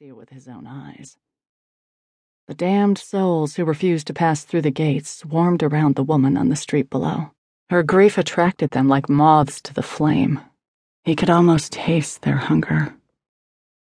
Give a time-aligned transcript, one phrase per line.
[0.00, 1.16] see it with his own eyes.
[2.46, 6.50] The damned souls who refused to pass through the gates swarmed around the woman on
[6.50, 7.32] the street below.
[7.68, 10.38] Her grief attracted them like moths to the flame.
[11.02, 12.94] He could almost taste their hunger.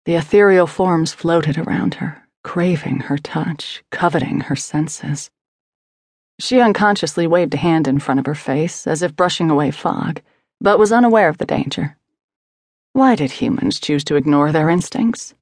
[0.05, 5.29] The ethereal forms floated around her, craving her touch, coveting her senses.
[6.39, 10.21] She unconsciously waved a hand in front of her face, as if brushing away fog,
[10.59, 11.95] but was unaware of the danger.
[12.93, 15.35] Why did humans choose to ignore their instincts?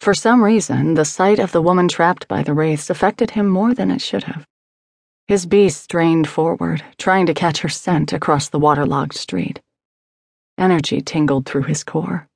[0.00, 3.74] For some reason, the sight of the woman trapped by the wraiths affected him more
[3.74, 4.46] than it should have.
[5.26, 9.60] His beast strained forward, trying to catch her scent across the waterlogged street.
[10.56, 12.28] Energy tingled through his core.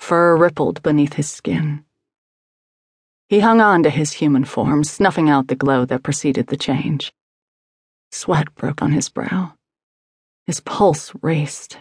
[0.00, 1.84] Fur rippled beneath his skin.
[3.28, 7.12] He hung on to his human form, snuffing out the glow that preceded the change.
[8.10, 9.54] Sweat broke on his brow.
[10.46, 11.78] His pulse raced.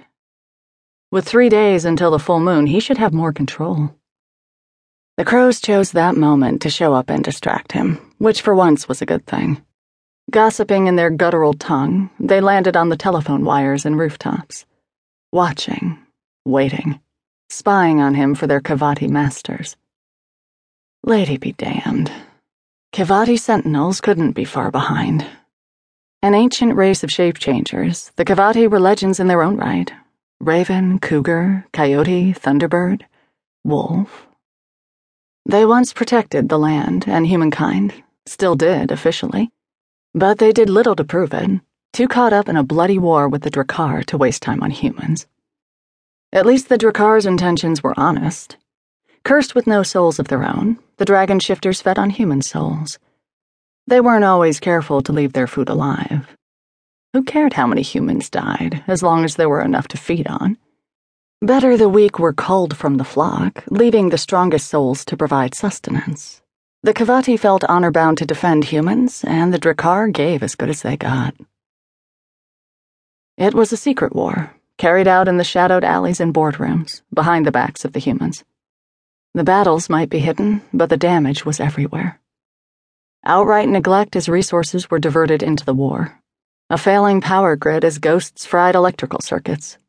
[1.11, 3.95] With three days until the full moon, he should have more control.
[5.17, 9.01] The crows chose that moment to show up and distract him, which for once was
[9.01, 9.61] a good thing.
[10.31, 14.65] Gossiping in their guttural tongue, they landed on the telephone wires and rooftops,
[15.31, 15.97] watching,
[16.45, 17.01] waiting,
[17.49, 19.75] spying on him for their Kivati masters.
[21.03, 22.11] Lady be damned.
[22.93, 25.25] Kivati sentinels couldn't be far behind.
[26.21, 29.91] An ancient race of shape changers, the Kivati were legends in their own right.
[30.39, 33.01] Raven, cougar, coyote, thunderbird,
[33.65, 34.27] wolf.
[35.45, 37.93] They once protected the land and humankind,
[38.25, 39.51] still did officially,
[40.13, 41.61] but they did little to prove it,
[41.93, 45.27] too caught up in a bloody war with the Drekar to waste time on humans.
[46.31, 48.57] At least the Drekar's intentions were honest.
[49.23, 52.99] Cursed with no souls of their own, the dragon shifters fed on human souls.
[53.87, 56.27] They weren't always careful to leave their food alive.
[57.13, 60.57] Who cared how many humans died, as long as there were enough to feed on?
[61.43, 66.39] Better the weak were culled from the flock, leaving the strongest souls to provide sustenance.
[66.83, 70.83] The Kivati felt honor bound to defend humans, and the Drekar gave as good as
[70.83, 71.33] they got.
[73.37, 77.51] It was a secret war, carried out in the shadowed alleys and boardrooms, behind the
[77.51, 78.43] backs of the humans.
[79.33, 82.19] The battles might be hidden, but the damage was everywhere.
[83.25, 86.19] Outright neglect as resources were diverted into the war.
[86.69, 89.79] A failing power grid as ghosts fried electrical circuits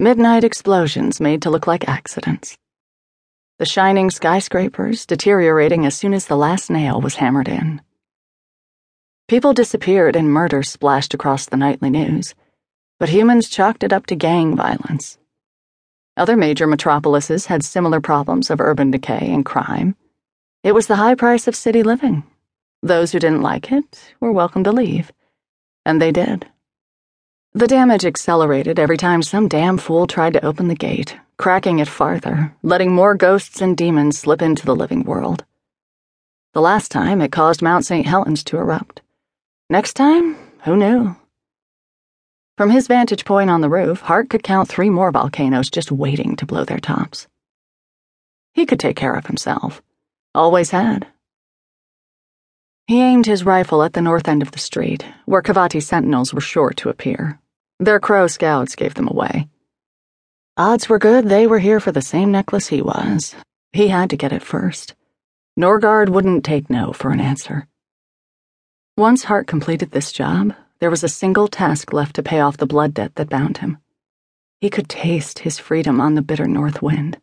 [0.00, 2.56] Midnight explosions made to look like accidents.
[3.58, 7.82] The shining skyscrapers deteriorating as soon as the last nail was hammered in.
[9.28, 12.34] People disappeared and murder splashed across the nightly news,
[12.98, 15.18] but humans chalked it up to gang violence.
[16.16, 19.96] Other major metropolises had similar problems of urban decay and crime.
[20.64, 22.22] It was the high price of city living.
[22.82, 25.12] Those who didn't like it were welcome to leave.
[25.84, 26.49] And they did.
[27.52, 31.88] The damage accelerated every time some damn fool tried to open the gate, cracking it
[31.88, 35.44] farther, letting more ghosts and demons slip into the living world.
[36.54, 38.06] The last time, it caused Mount St.
[38.06, 39.02] Helens to erupt.
[39.68, 41.16] Next time, who knew?
[42.56, 46.36] From his vantage point on the roof, Hart could count three more volcanoes just waiting
[46.36, 47.26] to blow their tops.
[48.52, 49.82] He could take care of himself.
[50.36, 51.08] Always had.
[52.90, 56.40] He aimed his rifle at the north end of the street, where Kivati sentinels were
[56.40, 57.38] sure to appear.
[57.78, 59.46] Their crow scouts gave them away.
[60.56, 63.36] Odds were good they were here for the same necklace he was.
[63.72, 64.96] He had to get it first.
[65.56, 67.68] Norgard wouldn't take no for an answer.
[68.96, 72.66] Once Hart completed this job, there was a single task left to pay off the
[72.66, 73.78] blood debt that bound him.
[74.60, 77.18] He could taste his freedom on the bitter north wind.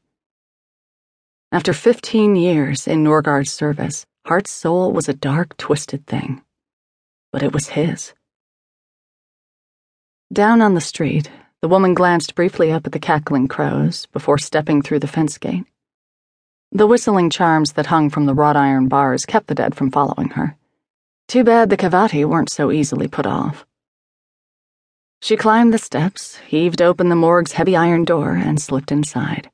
[1.52, 6.42] After 15 years in Norgard's service, Hart's soul was a dark, twisted thing,
[7.32, 8.12] but it was his.
[10.34, 14.82] Down on the street, the woman glanced briefly up at the cackling crows before stepping
[14.82, 15.64] through the fence gate.
[16.74, 20.32] The whistling charms that hung from the wrought iron bars kept the dead from following
[20.32, 20.58] her.
[21.30, 23.66] Too bad the Kivati weren't so easily put off.
[25.22, 29.50] She climbed the steps, heaved open the morgue's heavy iron door, and slipped inside.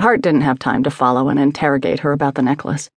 [0.00, 2.90] Hart didn't have time to follow and interrogate her about the necklace.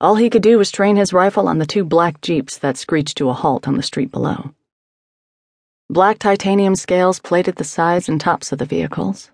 [0.00, 3.16] All he could do was train his rifle on the two black jeeps that screeched
[3.16, 4.54] to a halt on the street below.
[5.90, 9.30] Black titanium scales plated the sides and tops of the vehicles.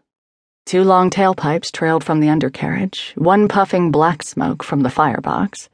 [0.64, 5.68] Two long tailpipes trailed from the undercarriage, one puffing black smoke from the firebox,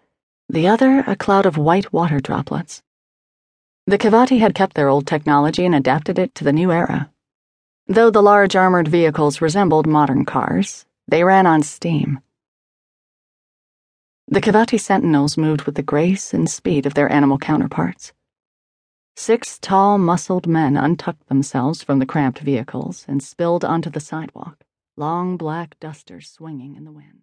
[0.48, 2.82] the other a cloud of white water droplets.
[3.86, 7.10] The Kivati had kept their old technology and adapted it to the new era.
[7.86, 12.20] Though the large armored vehicles resembled modern cars, they ran on steam.
[14.32, 18.12] The Kivati sentinels moved with the grace and speed of their animal counterparts.
[19.16, 24.62] Six tall, muscled men untucked themselves from the cramped vehicles and spilled onto the sidewalk,
[24.96, 27.18] long black dusters swinging in the wind.